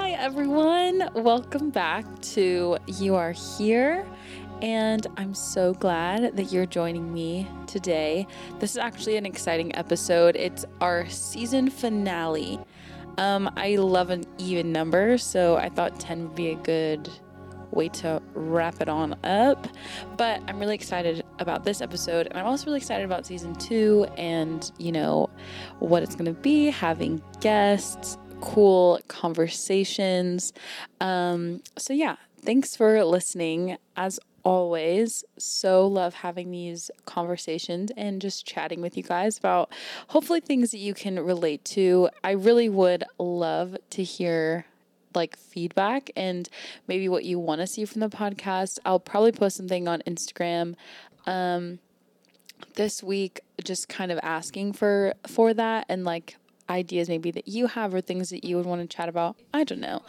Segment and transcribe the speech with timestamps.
[0.00, 1.10] Hi, everyone.
[1.12, 4.06] Welcome back to You Are Here.
[4.62, 8.26] And I'm so glad that you're joining me today.
[8.60, 10.36] This is actually an exciting episode.
[10.36, 12.58] It's our season finale.
[13.18, 17.10] Um, I love an even number, so I thought 10 would be a good
[17.70, 19.68] way to wrap it on up.
[20.16, 24.06] But I'm really excited about this episode, and I'm also really excited about season two
[24.16, 25.28] and, you know,
[25.78, 30.52] what it's going to be, having guests, cool conversations.
[31.00, 33.76] Um, so, yeah, thanks for listening.
[33.96, 39.70] As always, so love having these conversations and just chatting with you guys about
[40.08, 42.08] hopefully things that you can relate to.
[42.24, 44.66] I really would love to hear
[45.14, 46.48] like feedback and
[46.86, 48.78] maybe what you want to see from the podcast.
[48.84, 50.74] I'll probably post something on Instagram
[51.26, 51.78] um
[52.76, 56.36] this week just kind of asking for for that and like
[56.70, 59.36] ideas maybe that you have or things that you would want to chat about.
[59.52, 60.02] I don't know.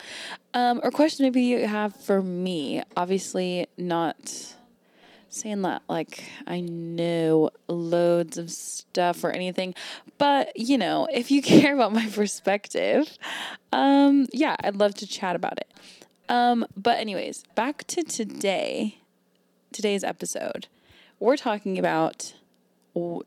[0.53, 2.83] Um, or questions maybe you have for me.
[2.95, 4.55] Obviously, not
[5.29, 9.73] saying that like I know loads of stuff or anything,
[10.17, 13.17] but you know, if you care about my perspective,
[13.73, 15.71] um, yeah, I'd love to chat about it.
[16.29, 18.99] Um, but anyways, back to today,
[19.73, 20.67] today's episode.
[21.19, 22.33] We're talking about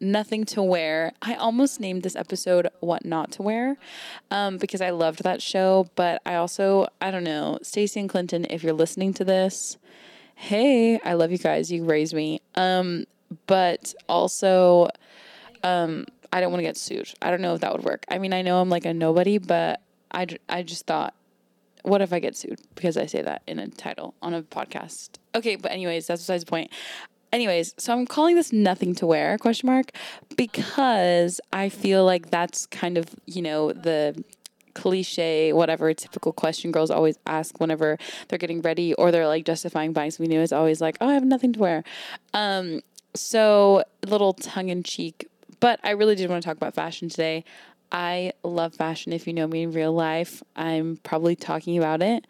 [0.01, 1.13] nothing to wear.
[1.23, 3.77] I almost named this episode "What Not to Wear"
[4.31, 5.89] um, because I loved that show.
[5.95, 8.47] But I also, I don't know, Stacy and Clinton.
[8.51, 9.79] If you're listening to this,
[10.35, 11.71] hey, I love you guys.
[11.71, 12.41] You raised me.
[12.55, 13.05] Um,
[13.47, 14.89] but also,
[15.63, 17.13] um, I don't want to get sued.
[17.23, 18.05] I don't know if that would work.
[18.09, 21.15] I mean, I know I'm like a nobody, but I, I just thought,
[21.83, 25.11] what if I get sued because I say that in a title on a podcast?
[25.35, 26.71] Okay, but anyways, that's besides the point
[27.35, 29.91] anyways, so I'm calling this nothing to wear question mark
[30.37, 34.23] because I feel like that's kind of, you know, the
[34.75, 39.93] cliche, whatever typical question girls always ask whenever they're getting ready or they're like justifying
[39.93, 41.85] buying something new is always like, oh, I have nothing to wear.
[42.33, 42.81] Um,
[43.15, 45.29] so little tongue in cheek,
[45.61, 47.45] but I really did want to talk about fashion today.
[47.93, 49.13] I love fashion.
[49.13, 52.27] If you know me in real life, I'm probably talking about it.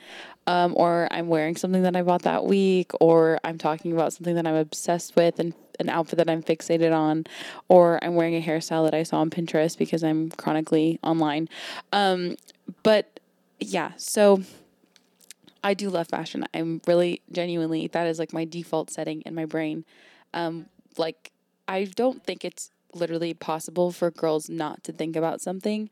[0.47, 4.35] Um, or I'm wearing something that I bought that week, or I'm talking about something
[4.35, 7.25] that I'm obsessed with and an outfit that I'm fixated on,
[7.69, 11.49] or I'm wearing a hairstyle that I saw on Pinterest because I'm chronically online.
[11.93, 12.37] Um,
[12.83, 13.21] but
[13.59, 14.43] yeah, so
[15.63, 16.45] I do love fashion.
[16.53, 19.87] I'm really genuinely, that is like my default setting in my brain.
[20.35, 20.67] Um,
[20.99, 21.33] like,
[21.67, 25.89] I don't think it's literally possible for girls not to think about something.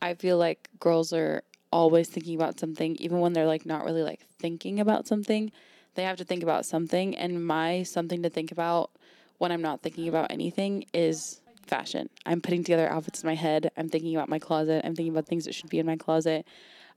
[0.00, 4.02] I feel like girls are always thinking about something, even when they're like not really
[4.02, 5.52] like thinking about something.
[5.94, 8.90] They have to think about something, and my something to think about
[9.38, 12.08] when I'm not thinking about anything is fashion.
[12.24, 13.70] I'm putting together outfits in my head.
[13.76, 14.82] I'm thinking about my closet.
[14.84, 16.46] I'm thinking about things that should be in my closet.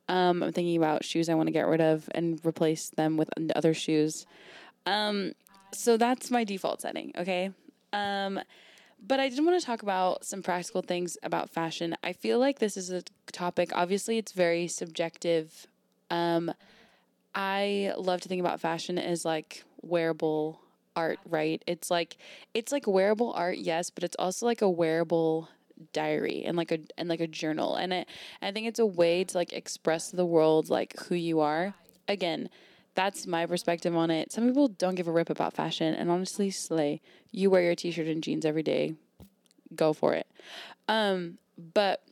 [0.07, 3.29] Um, I'm thinking about shoes I want to get rid of and replace them with
[3.55, 4.25] other shoes.
[4.85, 5.33] Um,
[5.73, 7.11] so that's my default setting.
[7.17, 7.51] Okay.
[7.93, 8.39] Um,
[9.05, 11.95] but I did want to talk about some practical things about fashion.
[12.03, 15.67] I feel like this is a topic, obviously, it's very subjective.
[16.09, 16.51] Um,
[17.33, 20.59] I love to think about fashion as like wearable
[20.95, 21.63] art, right?
[21.67, 22.17] It's like
[22.53, 25.49] it's like wearable art, yes, but it's also like a wearable
[25.93, 27.75] diary and like a and like a journal.
[27.75, 28.07] And it
[28.41, 31.73] I think it's a way to like express the world like who you are.
[32.07, 32.49] Again,
[32.99, 34.29] that's my perspective on it.
[34.29, 36.99] Some people don't give a rip about fashion, and honestly, slay.
[37.31, 38.95] You wear your t-shirt and jeans every day,
[39.73, 40.27] go for it.
[40.89, 41.37] Um,
[41.73, 42.03] but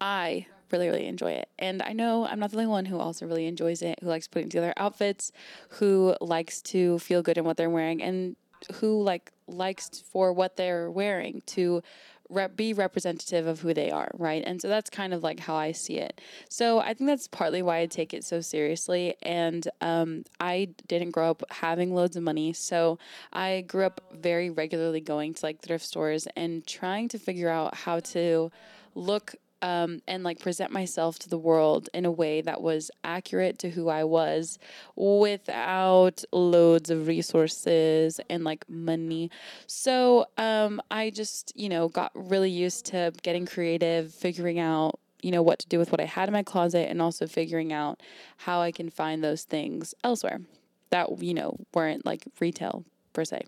[0.00, 3.26] I really, really enjoy it, and I know I'm not the only one who also
[3.26, 3.98] really enjoys it.
[4.00, 5.32] Who likes putting together outfits,
[5.70, 8.36] who likes to feel good in what they're wearing, and
[8.74, 11.82] who like likes for what they're wearing to
[12.28, 14.42] rep- be representative of who they are, right?
[14.46, 16.20] And so that's kind of like how I see it.
[16.48, 19.14] So I think that's partly why I take it so seriously.
[19.22, 22.98] And um, I didn't grow up having loads of money, so
[23.32, 27.74] I grew up very regularly going to like thrift stores and trying to figure out
[27.74, 28.50] how to
[28.94, 33.58] look um, and like present myself to the world in a way that was accurate
[33.60, 34.58] to who I was
[34.96, 39.30] without loads of resources and like money.
[39.66, 45.32] So um, I just, you know, got really used to getting creative, figuring out you
[45.32, 48.00] know what to do with what I had in my closet and also figuring out
[48.36, 50.40] how I can find those things elsewhere
[50.90, 53.42] that you know weren't like retail per se.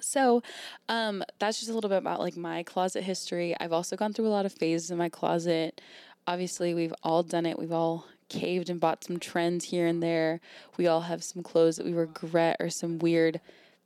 [0.00, 0.42] So,
[0.88, 3.54] um, that's just a little bit about like my closet history.
[3.58, 5.80] I've also gone through a lot of phases in my closet.
[6.26, 7.58] Obviously, we've all done it.
[7.58, 10.40] We've all caved and bought some trends here and there.
[10.76, 13.40] We all have some clothes that we regret or some weird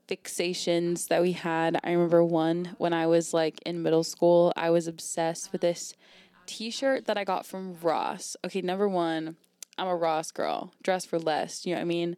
[0.09, 1.79] fixations that we had.
[1.85, 5.95] I remember one when I was like in middle school, I was obsessed with this
[6.47, 8.37] t-shirt that I got from Ross.
[8.45, 9.37] Okay, number 1,
[9.79, 10.73] I'm a Ross girl.
[10.83, 12.17] Dress for less, you know what I mean?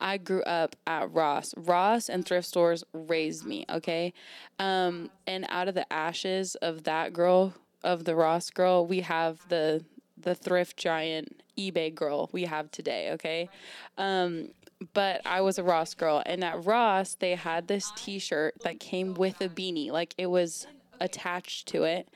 [0.00, 1.54] I grew up at Ross.
[1.56, 4.12] Ross and thrift stores raised me, okay?
[4.58, 7.54] Um, and out of the ashes of that girl,
[7.84, 9.84] of the Ross girl, we have the
[10.22, 13.48] the thrift giant eBay girl we have today, okay?
[13.96, 14.48] Um,
[14.92, 19.14] but I was a Ross girl, and at Ross they had this T-shirt that came
[19.14, 20.66] with a beanie, like it was
[21.00, 22.08] attached to it,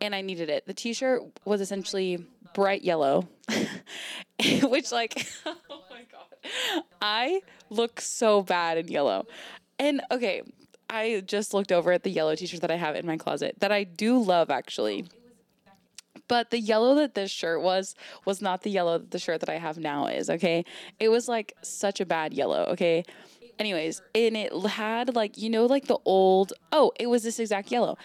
[0.00, 0.66] and I needed it.
[0.66, 2.24] The T-shirt was essentially
[2.54, 3.28] bright yellow,
[4.62, 9.26] which like, oh my god, I look so bad in yellow,
[9.78, 10.42] and okay.
[10.94, 13.56] I just looked over at the yellow t shirt that I have in my closet
[13.60, 15.06] that I do love actually.
[16.28, 17.94] But the yellow that this shirt was
[18.26, 20.66] was not the yellow that the shirt that I have now is, okay?
[21.00, 23.04] It was like such a bad yellow, okay?
[23.58, 27.70] Anyways, and it had like, you know, like the old, oh, it was this exact
[27.70, 27.96] yellow.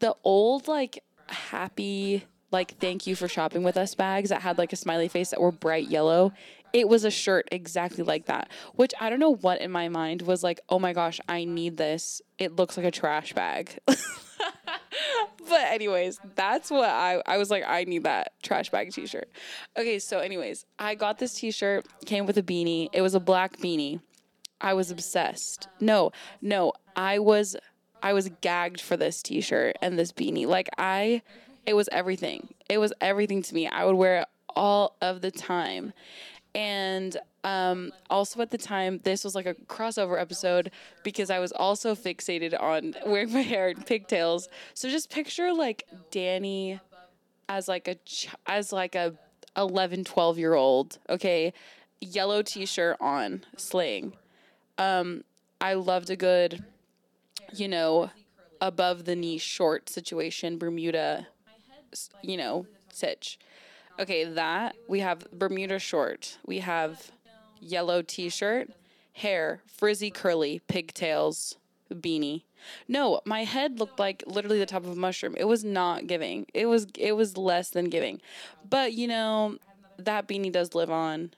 [0.00, 4.72] The old, like, happy, like, thank you for shopping with us bags that had like
[4.72, 6.32] a smiley face that were bright yellow.
[6.72, 10.22] It was a shirt exactly like that, which I don't know what in my mind
[10.22, 12.20] was like, oh my gosh, I need this.
[12.38, 13.78] It looks like a trash bag.
[13.86, 14.00] but
[15.50, 19.30] anyways, that's what I I was like I need that trash bag t-shirt.
[19.78, 22.88] Okay, so anyways, I got this t-shirt, came with a beanie.
[22.92, 24.00] It was a black beanie.
[24.60, 25.68] I was obsessed.
[25.80, 26.12] No,
[26.42, 27.56] no, I was
[28.02, 30.46] I was gagged for this t-shirt and this beanie.
[30.46, 31.22] Like I
[31.68, 32.48] it was everything.
[32.70, 33.68] It was everything to me.
[33.68, 35.92] I would wear it all of the time.
[36.54, 40.70] And um, also at the time, this was like a crossover episode
[41.04, 44.48] because I was also fixated on wearing my hair in pigtails.
[44.72, 46.80] So just picture like Danny
[47.50, 49.14] as like a ch- as like a
[49.54, 50.96] 11, 12 year old.
[51.10, 51.52] Okay,
[52.00, 54.14] yellow t-shirt on, sling.
[54.78, 55.22] Um,
[55.60, 56.64] I loved a good,
[57.52, 58.08] you know,
[58.58, 61.26] above the knee short situation, Bermuda,
[62.22, 63.38] you know, sitch.
[63.98, 66.38] Okay, that we have Bermuda short.
[66.46, 67.10] We have
[67.60, 68.70] yellow t-shirt,
[69.14, 71.56] hair, frizzy curly, pigtails,
[71.92, 72.42] beanie.
[72.86, 75.34] No, my head looked like literally the top of a mushroom.
[75.36, 76.46] It was not giving.
[76.54, 78.20] It was it was less than giving.
[78.68, 79.56] But you know,
[79.98, 81.32] that beanie does live on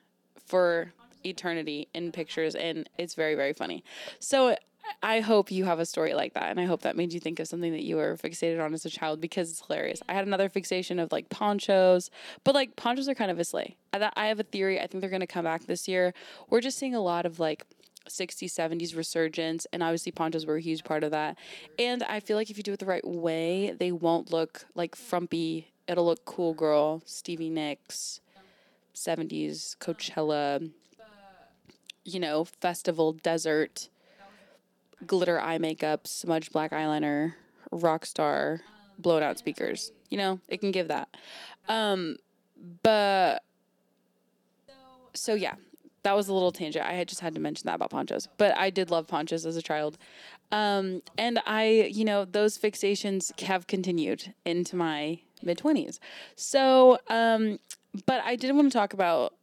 [0.47, 0.93] for
[1.25, 3.85] eternity in pictures and it's very very funny.
[4.19, 4.57] So
[5.03, 7.41] I hope you have a story like that, and I hope that made you think
[7.41, 10.03] of something that you were fixated on as a child because it's hilarious.
[10.09, 12.11] I had another fixation of like ponchos,
[12.45, 13.77] but like ponchos are kind of a slay.
[13.93, 14.81] I, I have a theory.
[14.81, 16.15] I think they're going to come back this year.
[16.49, 17.65] We're just seeing a lot of like
[18.09, 21.39] 60s, 70s resurgence, and obviously ponchos were a huge part of that.
[21.79, 24.97] And I feel like if you do it the right way, they won't look like
[24.97, 25.73] frumpy.
[25.87, 27.03] It'll look cool, girl.
[27.05, 28.21] Stevie Nicks,
[28.95, 30.71] 70s Coachella,
[32.05, 33.89] you know, festival desert
[35.07, 37.35] glitter eye makeup, smudged black eyeliner,
[37.71, 38.61] rock star,
[38.99, 39.93] blown out speakers.
[40.09, 41.09] You know, it can give that.
[41.69, 42.17] Um,
[42.83, 43.43] but
[45.15, 45.55] so yeah,
[46.03, 46.85] that was a little tangent.
[46.85, 49.57] I had just had to mention that about ponchos, but I did love ponchos as
[49.57, 49.99] a child.
[50.53, 55.99] Um, and I, you know, those fixations have continued into my mid 20s.
[56.37, 57.59] So, um,
[58.07, 59.35] but I did want to talk about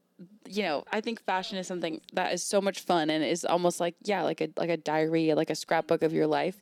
[0.47, 3.79] you know, I think fashion is something that is so much fun and is almost
[3.79, 6.61] like yeah, like a like a diary, like a scrapbook of your life.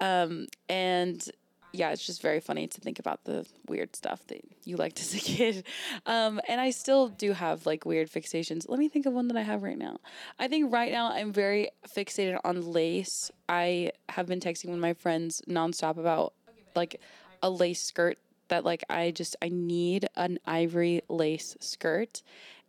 [0.00, 1.28] Um, and
[1.74, 5.12] yeah, it's just very funny to think about the weird stuff that you liked as
[5.14, 5.64] a kid.
[6.06, 8.66] Um, and I still do have like weird fixations.
[8.68, 9.98] Let me think of one that I have right now.
[10.38, 13.30] I think right now I'm very fixated on lace.
[13.48, 16.32] I have been texting with my friends nonstop about
[16.76, 17.00] like
[17.42, 18.18] a lace skirt
[18.48, 22.22] that like I just I need an ivory lace skirt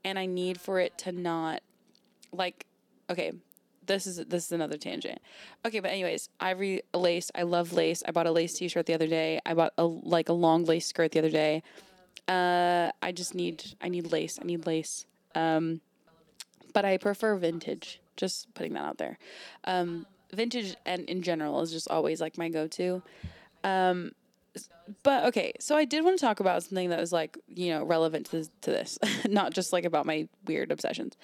[0.06, 1.62] and I need for it to not
[2.32, 2.66] like
[3.10, 3.34] okay,
[3.86, 5.20] this is this is another tangent.
[5.66, 7.32] Okay, but anyways, ivory lace.
[7.36, 8.04] I love lace.
[8.08, 9.42] I bought a lace t-shirt the other day.
[9.46, 11.64] I bought a like a long lace skirt the other day.
[12.28, 14.40] Uh, I just need I need lace.
[14.42, 15.06] I need lace.
[15.34, 15.82] Um,
[16.72, 18.00] but I prefer vintage.
[18.16, 19.18] Just putting that out there.
[19.66, 23.02] Um, vintage and in general is just always like my go-to.
[23.64, 24.12] Um,
[25.04, 27.84] but okay, so I did want to talk about something that was like you know
[27.84, 28.98] relevant to this, to this,
[29.28, 31.16] not just like about my weird obsessions.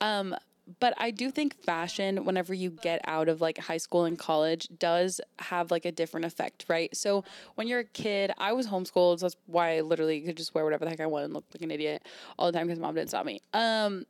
[0.00, 0.34] Um,
[0.80, 4.68] but I do think fashion, whenever you get out of like high school and college,
[4.78, 6.94] does have like a different effect, right?
[6.96, 7.24] So
[7.56, 10.64] when you're a kid, I was homeschooled, so that's why I literally could just wear
[10.64, 12.06] whatever the heck I wanted and look like an idiot
[12.38, 13.40] all the time because mom didn't stop me.
[13.52, 14.06] Um,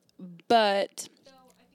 [0.49, 1.09] but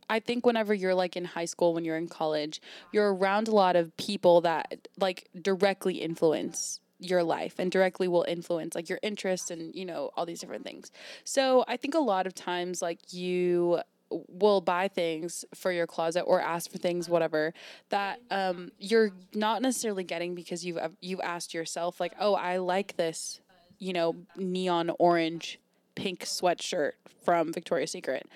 [0.10, 2.62] I think whenever you're like in high school, when you're in college,
[2.92, 8.26] you're around a lot of people that like directly influence your life and directly will
[8.28, 10.92] influence like your interests and you know all these different things
[11.24, 16.22] so i think a lot of times like you will buy things for your closet
[16.22, 17.54] or ask for things whatever
[17.90, 22.96] that um, you're not necessarily getting because you've you've asked yourself like oh i like
[22.96, 23.42] this
[23.80, 25.60] you know, neon orange
[25.96, 28.28] pink sweatshirt from Victoria's Secret.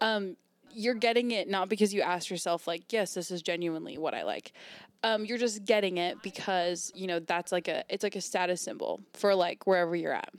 [0.00, 0.36] Um,
[0.74, 4.22] you're getting it not because you asked yourself like, yes, this is genuinely what I
[4.22, 4.52] like.
[5.04, 8.60] Um, you're just getting it because you know that's like a it's like a status
[8.60, 10.32] symbol for like wherever you're at,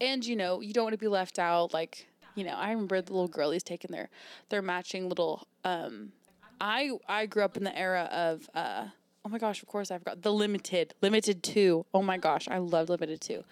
[0.00, 1.74] and you know you don't want to be left out.
[1.74, 2.06] Like
[2.36, 4.08] you know, I remember the little girlies taking their
[4.50, 5.46] their matching little.
[5.64, 6.12] Um,
[6.60, 8.48] I I grew up in the era of.
[8.54, 8.86] Uh,
[9.26, 11.84] oh my gosh, of course I forgot the limited Limited Too.
[11.92, 13.42] Oh my gosh, I loved Limited Too.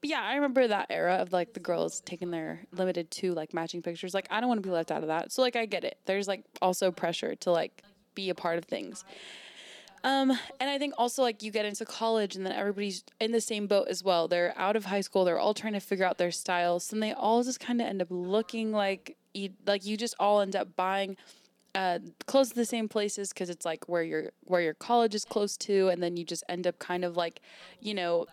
[0.00, 3.54] But yeah, I remember that era of like the girls taking their Limited Too like
[3.54, 4.12] matching pictures.
[4.12, 5.30] Like I don't want to be left out of that.
[5.30, 5.98] So like I get it.
[6.06, 7.82] There's like also pressure to like
[8.16, 9.04] be a part of things.
[10.02, 13.40] Um, and I think also like you get into college and then everybody's in the
[13.40, 14.28] same boat as well.
[14.28, 15.24] They're out of high school.
[15.24, 18.00] They're all trying to figure out their styles, and they all just kind of end
[18.00, 21.16] up looking like you, like you just all end up buying
[21.74, 25.24] uh, close to the same places because it's like where your where your college is
[25.24, 27.40] close to, and then you just end up kind of like,
[27.80, 28.26] you know,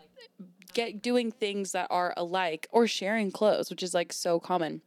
[0.73, 4.81] get doing things that are alike or sharing clothes, which is like so common.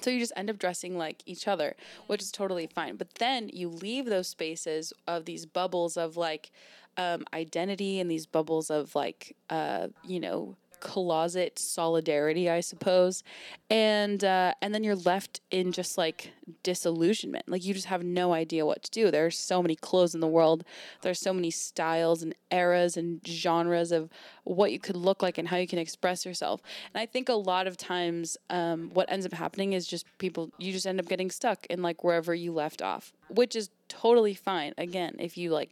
[0.00, 2.96] So you just end up dressing like each other, which is totally fine.
[2.96, 6.50] But then you leave those spaces of these bubbles of like
[6.96, 13.22] um, identity and these bubbles of like, uh, you know, closet solidarity, I suppose,
[13.68, 16.32] and uh, and then you're left in just like
[16.62, 17.48] disillusionment.
[17.48, 19.10] Like you just have no idea what to do.
[19.10, 20.64] There's so many clothes in the world.
[21.02, 24.10] There's so many styles and eras and genres of
[24.44, 26.60] what you could look like and how you can express yourself.
[26.92, 30.50] And I think a lot of times, um, what ends up happening is just people
[30.58, 34.34] you just end up getting stuck in like wherever you left off, which is totally
[34.34, 34.74] fine.
[34.78, 35.70] Again, if you like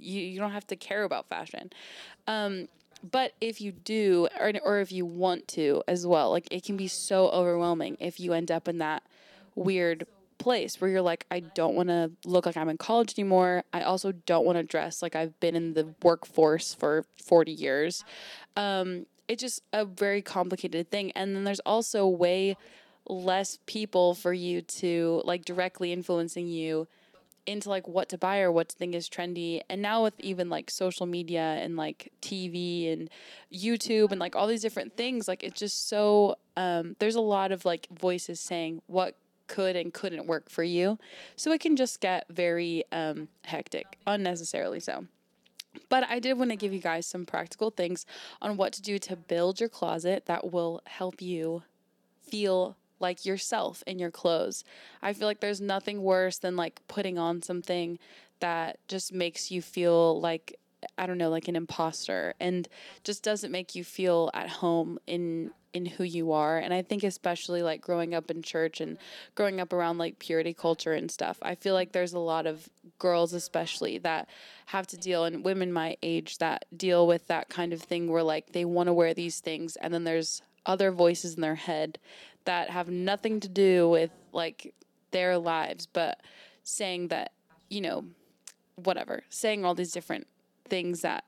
[0.00, 1.70] you, you don't have to care about fashion.
[2.26, 2.68] Um,
[3.02, 6.76] but if you do or, or if you want to as well like it can
[6.76, 9.02] be so overwhelming if you end up in that
[9.54, 10.06] weird
[10.38, 13.64] place where you're like i don't want to look like i'm in college anymore.
[13.72, 18.04] I also don't want to dress like i've been in the workforce for 40 years.
[18.56, 21.12] Um, it's just a very complicated thing.
[21.12, 22.56] And then there's also way
[23.08, 26.88] less people for you to like directly influencing you
[27.48, 29.62] into like what to buy or what to think is trendy.
[29.68, 33.10] And now with even like social media and like TV and
[33.52, 37.50] YouTube and like all these different things, like it's just so um, there's a lot
[37.50, 40.98] of like voices saying what could and couldn't work for you.
[41.36, 45.06] So it can just get very um, hectic, unnecessarily so.
[45.88, 48.04] But I did want to give you guys some practical things
[48.42, 51.62] on what to do to build your closet that will help you
[52.22, 54.64] feel like yourself in your clothes.
[55.02, 57.98] I feel like there's nothing worse than like putting on something
[58.40, 60.58] that just makes you feel like
[60.96, 62.68] I don't know, like an imposter and
[63.02, 66.58] just doesn't make you feel at home in in who you are.
[66.58, 68.96] And I think especially like growing up in church and
[69.34, 71.38] growing up around like purity culture and stuff.
[71.42, 74.28] I feel like there's a lot of girls especially that
[74.66, 78.22] have to deal and women my age that deal with that kind of thing where
[78.22, 81.98] like they want to wear these things and then there's other voices in their head
[82.48, 84.74] that have nothing to do with like
[85.10, 86.18] their lives, but
[86.62, 87.32] saying that,
[87.68, 88.06] you know,
[88.76, 90.26] whatever, saying all these different
[90.66, 91.24] things that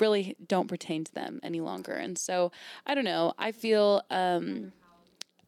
[0.00, 1.92] really don't pertain to them any longer.
[1.92, 2.52] And so
[2.86, 3.34] I don't know.
[3.38, 4.72] I feel um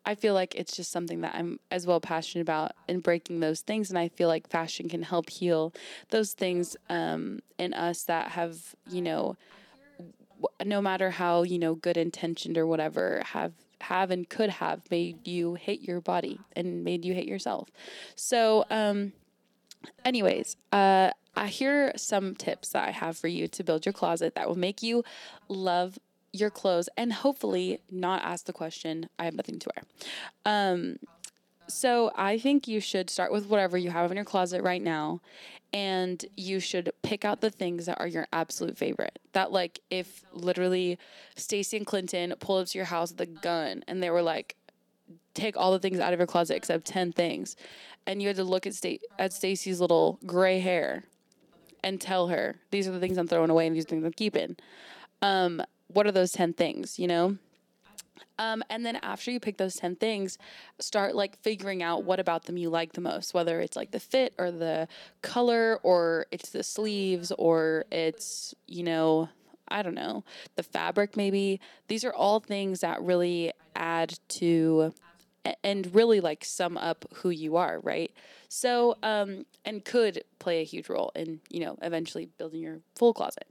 [0.05, 3.63] I feel like it's just something that I'm as well passionate about in breaking those
[3.63, 3.89] things.
[3.89, 5.73] And I feel like fashion can help heal
[6.11, 9.37] those things um, in us that have, you know,
[10.63, 13.55] no matter how, you know, good intentioned or whatever, have
[13.85, 17.71] have and could have made you hate your body and made you hate yourself.
[18.15, 19.13] So, um,
[20.05, 24.35] anyways, uh, I hear some tips that I have for you to build your closet
[24.35, 25.05] that will make you
[25.49, 25.99] love
[26.33, 29.85] your clothes and hopefully not ask the question, I have nothing to wear.
[30.45, 30.97] Um,
[31.67, 35.21] so I think you should start with whatever you have in your closet right now
[35.73, 39.19] and you should pick out the things that are your absolute favorite.
[39.33, 40.99] That like if literally
[41.37, 44.57] Stacy and Clinton pulled up to your house with a gun and they were like
[45.35, 47.57] take all the things out of your closet except 10 things
[48.07, 51.05] and you had to look at Sta- at Stacy's little gray hair
[51.83, 54.57] and tell her these are the things I'm throwing away and these things I'm keeping.
[55.23, 57.37] Um, what are those 10 things, you know?
[58.39, 60.39] Um, and then after you pick those 10 things,
[60.79, 64.01] start like figuring out what about them you like the most, whether it's like the
[64.01, 64.89] fit or the
[65.23, 69.29] color or it's the sleeves or it's, you know,
[69.69, 70.25] I don't know,
[70.57, 71.61] the fabric maybe.
[71.89, 74.93] These are all things that really add to
[75.63, 78.11] and really like sum up who you are, right?
[78.49, 83.13] So, um, and could play a huge role in, you know, eventually building your full
[83.13, 83.47] closet.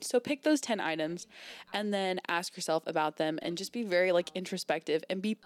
[0.00, 1.26] So pick those 10 items
[1.72, 5.36] and then ask yourself about them and just be very like introspective and be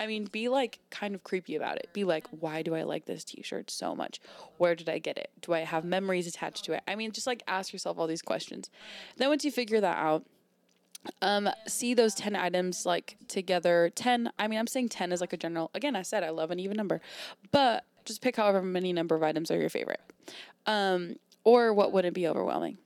[0.00, 1.88] I mean, be like kind of creepy about it.
[1.92, 4.20] Be like, why do I like this t shirt so much?
[4.56, 5.30] Where did I get it?
[5.40, 6.82] Do I have memories attached to it?
[6.86, 8.70] I mean, just like ask yourself all these questions.
[9.16, 10.24] Then once you figure that out,
[11.22, 15.32] um, see those 10 items like together 10 i mean i'm saying 10 is like
[15.32, 17.00] a general again i said i love an even number
[17.52, 20.00] but just pick however many number of items are your favorite
[20.66, 21.14] um,
[21.44, 22.78] or what wouldn't be overwhelming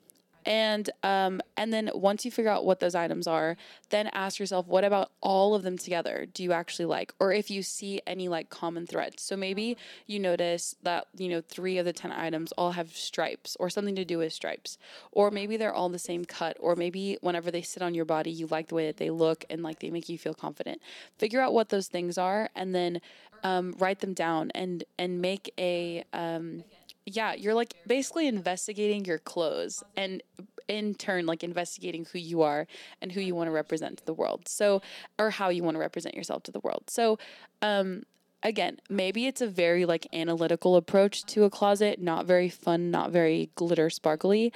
[0.44, 3.56] and um, and then once you figure out what those items are,
[3.90, 6.26] then ask yourself, what about all of them together?
[6.32, 9.22] Do you actually like, or if you see any like common threads?
[9.22, 13.56] So maybe you notice that you know three of the ten items all have stripes
[13.60, 14.78] or something to do with stripes,
[15.12, 18.30] or maybe they're all the same cut, or maybe whenever they sit on your body,
[18.30, 20.80] you like the way that they look and like they make you feel confident.
[21.18, 23.00] Figure out what those things are, and then
[23.44, 26.62] um, write them down and and make a um,
[27.06, 30.22] yeah, you're like basically investigating your clothes and
[30.68, 32.66] in turn like investigating who you are
[33.00, 34.46] and who you want to represent to the world.
[34.46, 34.80] So
[35.18, 36.84] or how you want to represent yourself to the world.
[36.88, 37.18] So
[37.60, 38.04] um
[38.42, 43.10] again, maybe it's a very like analytical approach to a closet, not very fun, not
[43.10, 44.52] very glitter sparkly,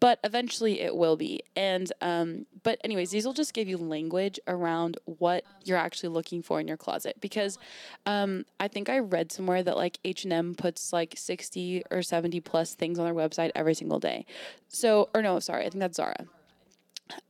[0.00, 1.40] but eventually it will be.
[1.56, 6.42] And um but anyways, these will just give you language around what you're actually looking
[6.42, 7.58] for in your closet because
[8.06, 12.74] um I think I read somewhere that like H&M puts like 60 or 70 plus
[12.74, 14.26] things on their website every single day.
[14.68, 16.26] So or no, sorry, I think that's Zara.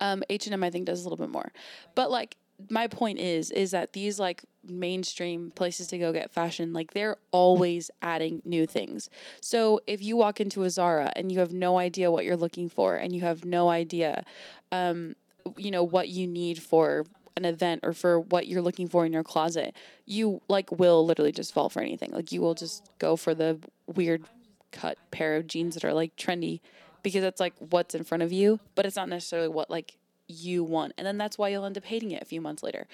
[0.01, 1.53] Um H&M I think does a little bit more.
[1.95, 2.37] But like
[2.69, 7.17] my point is is that these like mainstream places to go get fashion like they're
[7.31, 9.09] always adding new things.
[9.41, 12.69] So if you walk into a zara and you have no idea what you're looking
[12.69, 14.25] for and you have no idea
[14.73, 15.15] um,
[15.57, 19.13] you know what you need for an event or for what you're looking for in
[19.13, 19.75] your closet
[20.05, 22.11] you like will literally just fall for anything.
[22.13, 24.25] Like you will just go for the weird
[24.73, 26.61] cut pair of jeans that are like trendy
[27.03, 29.97] because it's like what's in front of you but it's not necessarily what like
[30.31, 32.87] you want and then that's why you'll end up hating it a few months later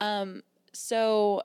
[0.00, 1.42] um, so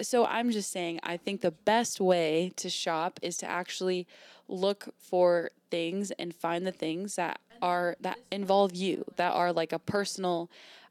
[0.00, 4.06] so I'm just saying I think the best way to shop is to actually
[4.48, 9.72] look for things and find the things that are that involve you, that are like
[9.72, 10.50] a personal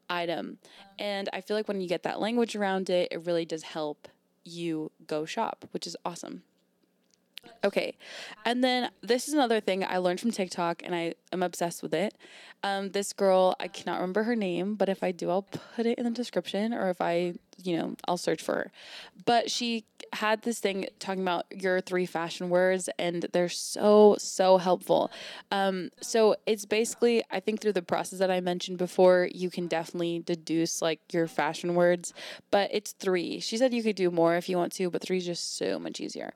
[0.09, 0.57] item.
[0.97, 4.07] And I feel like when you get that language around it, it really does help
[4.43, 6.43] you go shop, which is awesome.
[7.63, 7.95] Okay.
[8.45, 11.93] And then this is another thing I learned from TikTok and I am obsessed with
[11.93, 12.15] it.
[12.63, 15.97] Um, this girl, I cannot remember her name, but if I do, I'll put it
[15.97, 18.71] in the description or if I, you know, I'll search for her.
[19.25, 24.57] But she had this thing talking about your three fashion words and they're so, so
[24.57, 25.11] helpful.
[25.51, 29.67] Um, so it's basically, I think through the process that I mentioned before, you can
[29.67, 32.13] definitely deduce like your fashion words,
[32.51, 33.39] but it's three.
[33.39, 35.79] She said you could do more if you want to, but three is just so
[35.79, 36.33] much easier.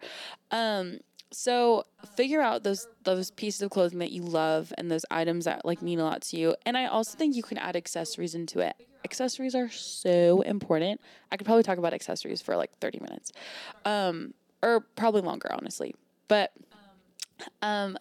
[0.52, 1.00] Um,
[1.32, 1.84] so
[2.16, 5.82] figure out those those pieces of clothing that you love and those items that like
[5.82, 6.56] mean a lot to you.
[6.66, 8.76] And I also think you can add accessories into it.
[9.06, 11.00] Accessories are so important.
[11.32, 13.32] I could probably talk about accessories for like 30 minutes.
[13.86, 15.94] Um or probably longer honestly.
[16.28, 16.52] But
[17.62, 17.98] um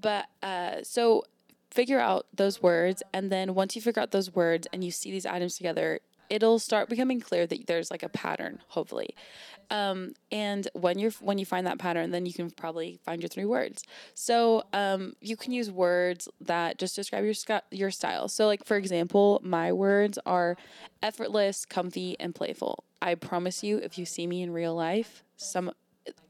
[0.00, 1.22] but uh so
[1.70, 5.12] figure out those words and then once you figure out those words and you see
[5.12, 6.00] these items together
[6.30, 9.14] it'll start becoming clear that there's like a pattern hopefully.
[9.70, 13.28] Um, and when you're when you find that pattern then you can probably find your
[13.28, 13.84] three words.
[14.14, 17.34] So um, you can use words that just describe your
[17.70, 18.28] your style.
[18.28, 20.56] So like for example my words are
[21.02, 22.84] effortless comfy and playful.
[23.00, 25.70] I promise you if you see me in real life some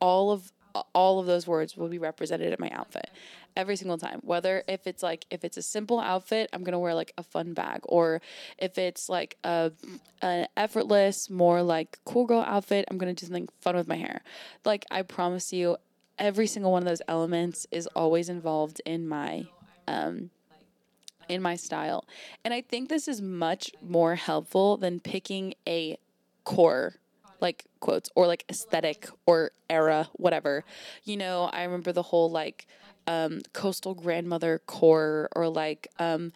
[0.01, 0.53] all of
[0.95, 3.11] all of those words will be represented in my outfit
[3.59, 4.21] every single time.
[4.23, 7.53] Whether if it's like if it's a simple outfit, I'm gonna wear like a fun
[7.53, 8.23] bag, or
[8.57, 9.73] if it's like a
[10.23, 14.23] an effortless, more like cool girl outfit, I'm gonna do something fun with my hair.
[14.65, 15.77] Like I promise you,
[16.19, 19.47] every single one of those elements is always involved in my
[19.87, 20.31] um
[21.29, 22.07] in my style.
[22.45, 25.99] And I think this is much more helpful than picking a
[26.45, 26.95] core
[27.41, 30.65] like quotes or like aesthetic or era, whatever.
[31.05, 32.67] You know, I remember the whole like
[33.07, 36.33] um, coastal grandmother core or like um,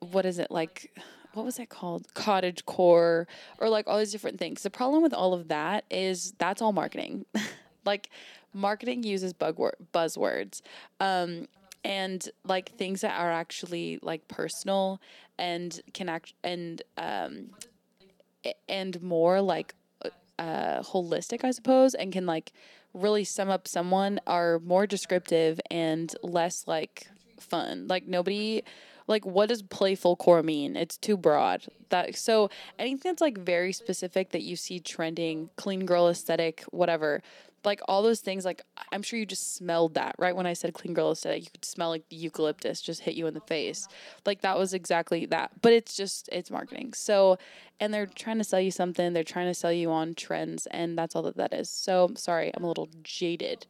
[0.00, 0.92] what is it like
[1.34, 2.14] what was that called?
[2.14, 4.62] Cottage core or like all these different things.
[4.62, 7.26] The problem with all of that is that's all marketing.
[7.84, 8.10] Like
[8.52, 10.60] marketing uses buzzwords.
[10.98, 11.46] Um,
[11.84, 15.00] and like things that are actually like personal
[15.38, 17.50] and can act and um,
[18.68, 19.74] and more like
[20.38, 22.52] uh, holistic i suppose and can like
[22.94, 27.06] really sum up someone are more descriptive and less like
[27.38, 27.86] fun.
[27.88, 28.62] Like nobody
[29.08, 30.76] like what does playful core mean?
[30.76, 31.66] It's too broad.
[31.90, 37.22] That so anything that's like very specific that you see trending, clean girl aesthetic, whatever.
[37.66, 40.34] Like all those things, like I'm sure you just smelled that, right?
[40.34, 43.26] When I said clean girl aesthetic, you could smell like the eucalyptus just hit you
[43.26, 43.88] in the face.
[44.24, 45.50] Like that was exactly that.
[45.60, 46.94] But it's just it's marketing.
[46.94, 47.36] So
[47.80, 50.96] and they're trying to sell you something, they're trying to sell you on trends, and
[50.96, 51.68] that's all that that is.
[51.68, 53.66] So sorry, I'm a little jaded.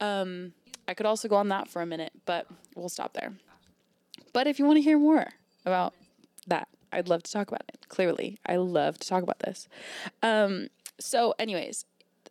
[0.00, 0.52] Um,
[0.86, 3.32] I could also go on that for a minute, but we'll stop there.
[4.32, 5.26] But if you want to hear more
[5.64, 5.94] about
[6.46, 6.68] that.
[6.92, 7.86] I'd love to talk about it.
[7.88, 9.68] Clearly, I love to talk about this.
[10.22, 11.84] Um, so, anyways,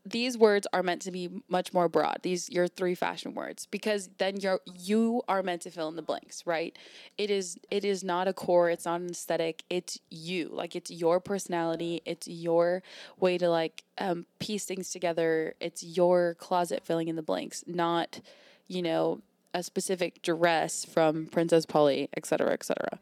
[0.09, 2.19] these words are meant to be much more broad.
[2.21, 6.01] These your three fashion words because then you're you are meant to fill in the
[6.01, 6.77] blanks, right?
[7.17, 10.49] It is it is not a core, it's not an aesthetic, it's you.
[10.51, 12.83] Like it's your personality, it's your
[13.19, 15.55] way to like um, piece things together.
[15.59, 18.21] It's your closet filling in the blanks, not
[18.67, 19.21] you know
[19.53, 22.99] a specific dress from Princess Polly, etc., etc.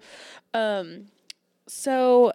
[0.53, 1.07] Um,
[1.67, 2.31] so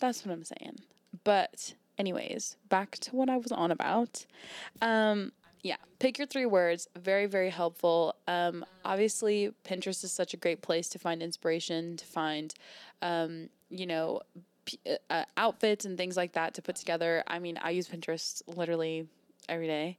[0.00, 0.80] that's what I'm saying.
[1.24, 4.24] But anyways, back to what I was on about.
[4.80, 5.32] Um,
[5.62, 6.88] yeah, pick your three words.
[6.96, 8.16] Very, very helpful.
[8.26, 12.54] Um, obviously, Pinterest is such a great place to find inspiration, to find,
[13.02, 14.20] um, you know,
[14.64, 14.78] p-
[15.10, 17.22] uh, outfits and things like that to put together.
[17.26, 19.06] I mean, I use Pinterest literally
[19.48, 19.98] every day.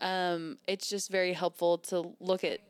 [0.00, 2.60] Um, it's just very helpful to look at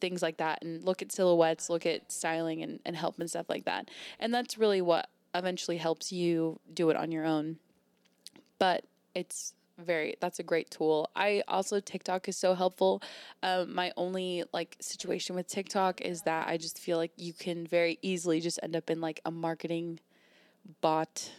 [0.00, 3.46] things like that and look at silhouettes, look at styling and, and help and stuff
[3.48, 3.90] like that.
[4.20, 7.58] And that's really what eventually helps you do it on your own
[8.58, 11.10] but it's very that's a great tool.
[11.14, 13.02] I also tiktok is so helpful.
[13.42, 17.66] Um, my only like situation with tiktok is that i just feel like you can
[17.66, 20.00] very easily just end up in like a marketing
[20.80, 21.30] bot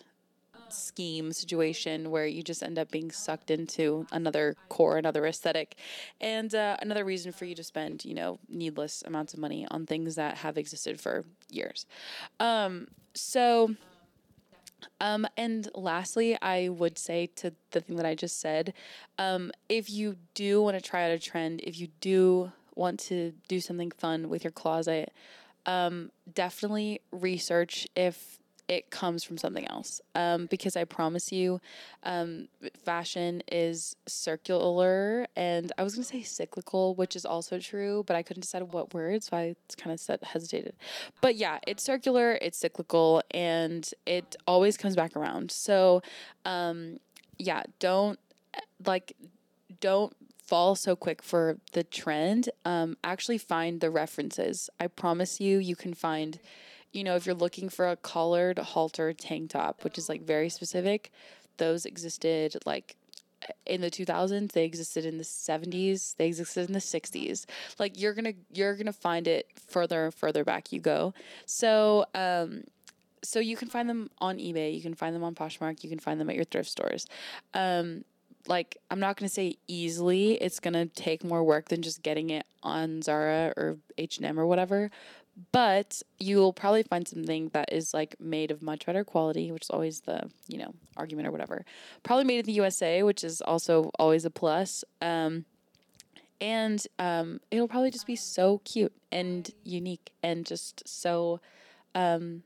[0.71, 5.75] scheme situation where you just end up being sucked into another core another aesthetic.
[6.21, 9.85] And uh, another reason for you to spend you know needless amounts of money on
[9.85, 11.85] things that have existed for years.
[12.39, 13.75] Um, so
[14.99, 18.73] um, and lastly, I would say to the thing that I just said,
[19.17, 23.33] um, if you do want to try out a trend, if you do want to
[23.47, 25.11] do something fun with your closet,
[25.65, 29.99] um, definitely research if it comes from something else.
[30.13, 31.59] Um, because I promise you,
[32.03, 32.47] um,
[32.85, 38.15] fashion is circular and I was going to say cyclical, which is also true, but
[38.15, 40.75] I couldn't decide what word, so I kind of hesitated.
[41.19, 45.49] But yeah, it's circular, it's cyclical, and it always comes back around.
[45.49, 46.03] So,
[46.45, 46.99] um,
[47.39, 48.19] yeah, don't
[48.85, 49.15] like,
[49.81, 52.49] don't fall so quick for the trend.
[52.65, 54.69] Um, actually find the references.
[54.79, 56.39] I promise you, you can find
[56.91, 60.49] you know, if you're looking for a collared halter tank top, which is like very
[60.49, 61.11] specific,
[61.57, 62.95] those existed like
[63.65, 67.45] in the 2000s they existed in the 70s they existed in the 60s
[67.77, 71.13] like you're gonna you're gonna find it further and further back you go.
[71.45, 72.63] So um
[73.21, 75.99] so you can find them on ebay you can find them on poshmark you can
[75.99, 77.07] find them at your thrift stores.
[77.53, 78.03] Um
[78.47, 82.45] like i'm not gonna say easily it's gonna take more work than just getting it
[82.63, 84.89] on zara or h&m or whatever
[85.51, 89.69] but you'll probably find something that is like made of much better quality, which is
[89.69, 91.65] always the you know argument or whatever.
[92.03, 94.83] Probably made in the USA, which is also always a plus.
[95.01, 95.45] Um,
[96.41, 101.41] and um, it'll probably just be so cute and unique and just so.
[101.95, 102.43] Um,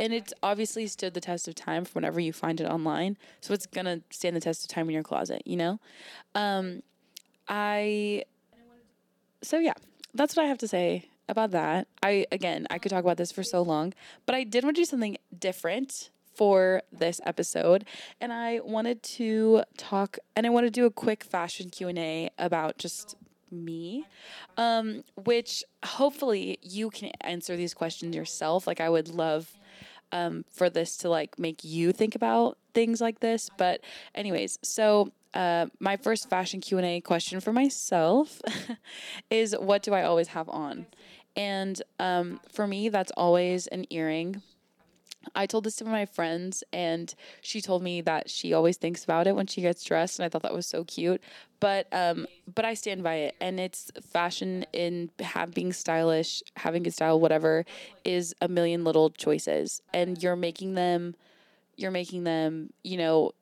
[0.00, 3.52] and it's obviously stood the test of time from whenever you find it online, so
[3.52, 5.42] it's gonna stand the test of time in your closet.
[5.44, 5.80] You know,
[6.34, 6.82] um,
[7.46, 8.24] I.
[9.42, 9.74] So yeah,
[10.14, 11.86] that's what I have to say about that.
[12.02, 13.92] I again, I could talk about this for so long,
[14.24, 17.84] but I did want to do something different for this episode
[18.20, 22.78] and I wanted to talk and I want to do a quick fashion Q&A about
[22.78, 23.16] just
[23.50, 24.06] me
[24.56, 29.58] um which hopefully you can answer these questions yourself like I would love
[30.12, 33.50] um, for this to like make you think about things like this.
[33.56, 33.80] But
[34.14, 38.40] anyways, so uh, my first fashion Q and A question for myself
[39.30, 40.86] is, what do I always have on?
[41.36, 44.42] And um, for me, that's always an earring.
[45.34, 49.26] I told this to my friends, and she told me that she always thinks about
[49.26, 51.20] it when she gets dressed, and I thought that was so cute.
[51.60, 56.82] But um, but I stand by it, and it's fashion in have being stylish, having
[56.82, 57.64] good style, whatever,
[58.04, 61.14] is a million little choices, and you're making them,
[61.76, 63.32] you're making them, you know,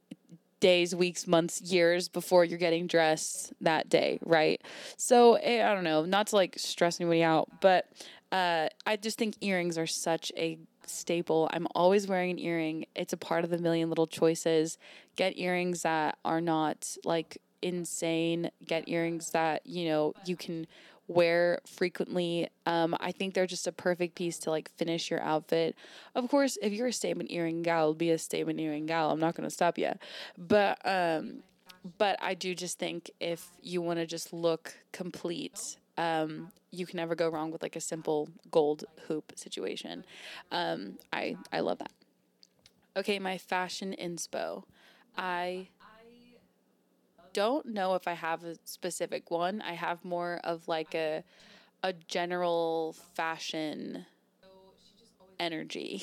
[0.61, 4.61] days, weeks, months, years before you're getting dressed that day, right?
[4.97, 7.87] So eh, I don't know, not to like stress anybody out, but
[8.33, 10.59] uh, I just think earrings are such a
[10.91, 11.49] staple.
[11.53, 12.87] I'm always wearing an earring.
[12.95, 14.79] It's a part of the million little choices.
[15.17, 18.51] Get earrings that are not like insane.
[18.67, 20.67] Get earrings that, you know, you can
[21.09, 22.49] wear frequently.
[22.67, 25.75] Um, I think they're just a perfect piece to like finish your outfit.
[26.15, 29.11] Of course, if you're a statement earring gal, be a statement earring gal.
[29.11, 29.93] I'm not gonna stop you,
[30.37, 31.43] but um,
[31.97, 35.79] but I do just think if you want to just look complete.
[35.99, 40.07] Um, you can never go wrong with like a simple gold hoop situation.
[40.53, 41.93] Um, I I love that.
[42.97, 44.65] Okay, my fashion inspo.
[45.17, 45.69] I
[47.33, 49.63] don't know if I have a specific one.
[49.63, 51.25] I have more of like a
[51.83, 54.07] a general fashion
[55.41, 56.03] energy.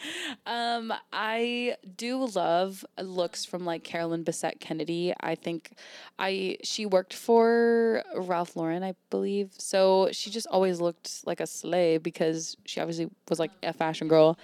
[0.46, 5.12] um, I do love looks from like Carolyn Bessette Kennedy.
[5.20, 5.72] I think
[6.18, 9.50] I she worked for Ralph Lauren, I believe.
[9.58, 14.08] So she just always looked like a slave because she obviously was like a fashion
[14.08, 14.38] girl.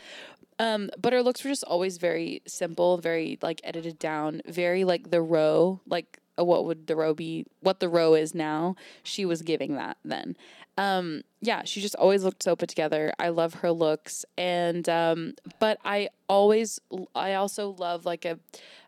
[0.59, 5.11] Um, but her looks were just always very simple, very like edited down, very like
[5.11, 9.27] the row, like uh, what would the row be what the row is now she
[9.27, 10.35] was giving that then
[10.79, 13.13] um yeah she just always looked so put together.
[13.19, 14.25] I love her looks.
[14.39, 16.81] And um but i always
[17.15, 18.39] i also love like a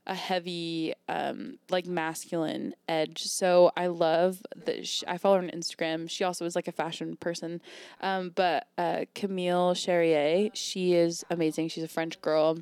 [0.07, 3.23] a heavy um like masculine edge.
[3.25, 6.09] So i love that sh- i follow her on instagram.
[6.09, 7.61] She also is like a fashion person.
[8.01, 11.69] Um but uh camille charrier she is amazing.
[11.69, 12.59] She's a french girl.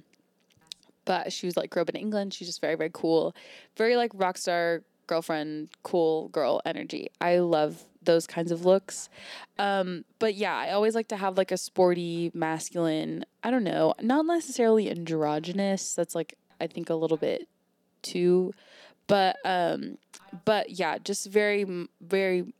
[1.04, 2.32] But she was like grew up in England.
[2.32, 3.34] She's just very, very cool.
[3.76, 7.08] Very like rock star girlfriend, cool girl energy.
[7.20, 9.08] I love those kinds of looks.
[9.58, 13.94] Um, but yeah, I always like to have like a sporty, masculine, I don't know,
[14.00, 15.94] not necessarily androgynous.
[15.94, 17.48] That's like I think a little bit
[18.02, 18.52] too
[19.06, 19.98] but um
[20.44, 22.54] but yeah, just very very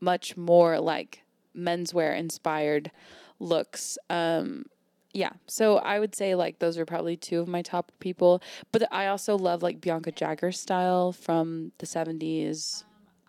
[0.00, 1.22] much more like
[1.56, 2.90] menswear inspired
[3.38, 3.98] looks.
[4.08, 4.66] Um
[5.12, 5.32] yeah.
[5.46, 8.42] So I would say like those are probably two of my top people.
[8.72, 12.84] But I also love like Bianca Jagger style from the 70s.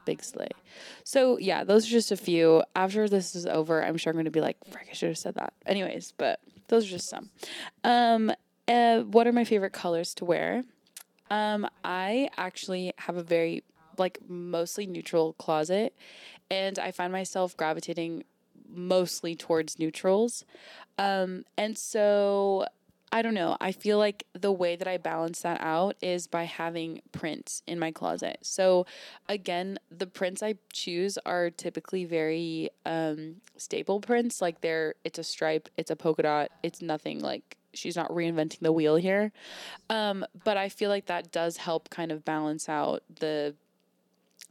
[0.06, 0.50] Big Slay.
[1.04, 2.64] So yeah, those are just a few.
[2.76, 5.18] After this is over, I'm sure I'm going to be like, frick, I should have
[5.18, 5.54] said that.
[5.66, 7.30] Anyways, but those are just some.
[7.84, 8.32] Um,
[8.68, 10.64] uh, what are my favorite colors to wear?
[11.30, 13.64] Um, I actually have a very
[13.98, 15.96] like mostly neutral closet,
[16.50, 18.24] and I find myself gravitating
[18.74, 20.46] mostly towards neutrals.
[20.98, 22.66] Um, and so
[23.12, 23.58] I don't know.
[23.60, 27.78] I feel like the way that I balance that out is by having prints in
[27.78, 28.38] my closet.
[28.42, 28.86] So,
[29.28, 34.42] again, the prints I choose are typically very um, staple prints.
[34.42, 38.60] Like they're, it's a stripe, it's a polka dot, it's nothing like she's not reinventing
[38.60, 39.34] the wheel here.
[39.90, 43.56] Um, but I feel like that does help kind of balance out the,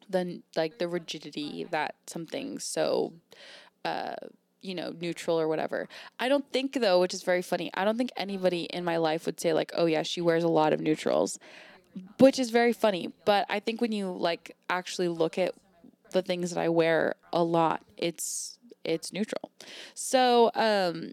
[0.09, 3.12] the like the rigidity that something's so
[3.85, 4.14] uh,
[4.62, 5.88] you know, neutral or whatever.
[6.18, 7.70] I don't think though, which is very funny.
[7.75, 10.49] I don't think anybody in my life would say like, "Oh yeah, she wears a
[10.49, 11.38] lot of neutrals."
[12.18, 15.55] Which is very funny, but I think when you like actually look at
[16.12, 19.51] the things that I wear a lot, it's it's neutral.
[19.94, 21.12] So, um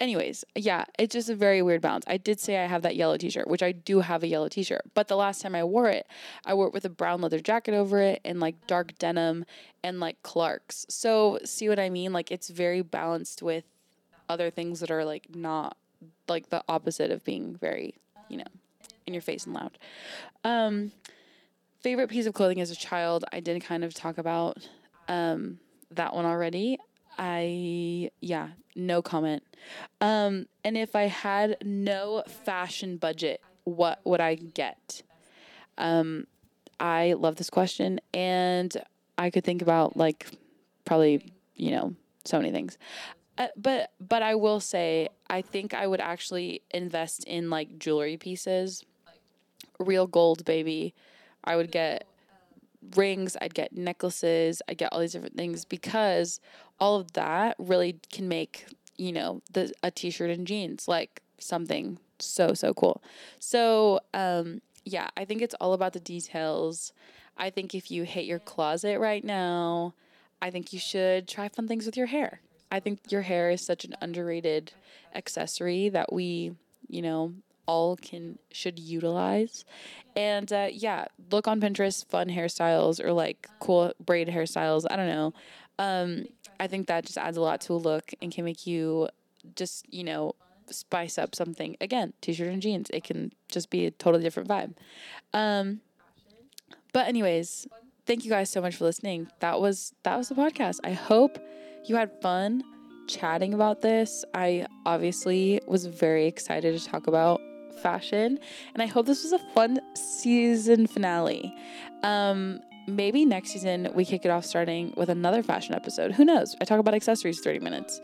[0.00, 2.04] anyways, yeah, it's just a very weird balance.
[2.06, 4.82] I did say I have that yellow t-shirt, which I do have a yellow t-shirt,
[4.94, 6.06] but the last time I wore it,
[6.44, 9.44] I wore it with a brown leather jacket over it and like dark denim
[9.82, 10.86] and like Clarks.
[10.88, 12.12] So, see what I mean?
[12.12, 13.64] Like it's very balanced with
[14.28, 15.76] other things that are like not
[16.28, 17.94] like the opposite of being very,
[18.28, 18.44] you know,
[19.06, 19.78] in your face and loud.
[20.44, 20.92] Um
[21.80, 24.68] favorite piece of clothing as a child, I did kind of talk about
[25.08, 25.58] um
[25.90, 26.78] that one already.
[27.18, 29.42] I yeah, no comment.
[30.00, 35.02] Um, and if I had no fashion budget, what would I get?
[35.78, 36.26] Um,
[36.80, 38.76] I love this question, and
[39.16, 40.26] I could think about like
[40.84, 42.78] probably you know so many things.
[43.36, 48.16] Uh, but but I will say I think I would actually invest in like jewelry
[48.16, 48.84] pieces,
[49.78, 50.94] real gold, baby.
[51.42, 52.06] I would get
[52.96, 56.40] rings, I'd get necklaces, I'd get all these different things because
[56.80, 58.66] all of that really can make,
[58.96, 63.02] you know, the a t-shirt and jeans like something so so cool.
[63.38, 66.92] So, um yeah, I think it's all about the details.
[67.38, 69.94] I think if you hit your closet right now,
[70.42, 72.40] I think you should try fun things with your hair.
[72.70, 74.72] I think your hair is such an underrated
[75.14, 76.52] accessory that we,
[76.88, 77.32] you know,
[77.66, 79.64] all can should utilize.
[80.16, 84.84] And uh, yeah, look on Pinterest, fun hairstyles or like cool braid hairstyles.
[84.90, 85.34] I don't know.
[85.78, 86.26] Um,
[86.60, 89.08] I think that just adds a lot to a look and can make you
[89.56, 90.34] just you know
[90.70, 91.76] spice up something.
[91.80, 92.90] Again, t-shirt and jeans.
[92.90, 94.74] It can just be a totally different vibe.
[95.32, 95.80] Um,
[96.92, 97.66] but anyways,
[98.06, 99.28] thank you guys so much for listening.
[99.40, 100.78] That was that was the podcast.
[100.84, 101.38] I hope
[101.84, 102.62] you had fun
[103.06, 104.24] chatting about this.
[104.32, 107.40] I obviously was very excited to talk about
[107.82, 108.38] fashion.
[108.74, 111.54] And I hope this was a fun season finale.
[112.02, 116.12] Um, maybe next season we kick it off starting with another fashion episode.
[116.12, 116.54] Who knows?
[116.60, 118.00] I talk about accessories 30 minutes.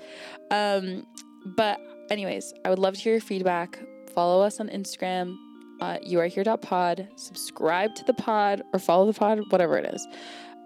[0.50, 1.06] Um,
[1.44, 1.80] but,
[2.10, 3.78] anyways, I would love to hear your feedback.
[4.14, 5.36] Follow us on Instagram.
[5.80, 7.08] Uh, you are here.pod.
[7.16, 10.06] Subscribe to the pod or follow the pod, whatever it is,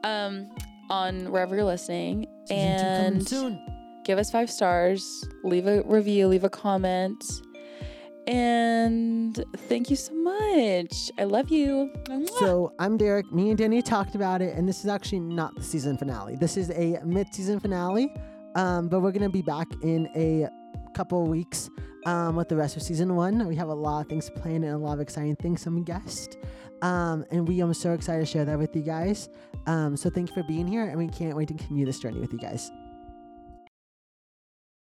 [0.02, 0.50] um,
[0.90, 2.26] on wherever you're listening.
[2.50, 3.24] And
[4.04, 5.24] give us five stars.
[5.44, 7.22] Leave a review, leave a comment.
[8.26, 11.10] And thank you so much.
[11.18, 11.90] I love you.
[12.38, 13.30] So I'm Derek.
[13.32, 16.36] Me and Danny talked about it, and this is actually not the season finale.
[16.36, 18.14] This is a mid-season finale,
[18.54, 20.48] um, but we're gonna be back in a
[20.94, 21.68] couple weeks
[22.06, 23.46] um, with the rest of season one.
[23.46, 26.36] We have a lot of things planned and a lot of exciting things, some guests.
[26.82, 29.28] Um, and we are so excited to share that with you guys.
[29.66, 32.20] Um, so thank you for being here, and we can't wait to continue this journey
[32.20, 32.70] with you guys.